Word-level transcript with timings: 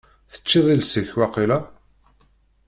Teĉĉiḍ 0.35 0.65
iles-ik 0.75 1.09
waqila? 1.19 1.59